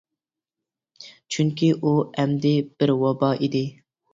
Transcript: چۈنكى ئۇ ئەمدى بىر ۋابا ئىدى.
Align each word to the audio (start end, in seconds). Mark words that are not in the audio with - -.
چۈنكى 1.35 1.69
ئۇ 1.77 1.93
ئەمدى 2.07 2.55
بىر 2.81 2.97
ۋابا 3.05 3.31
ئىدى. 3.39 3.63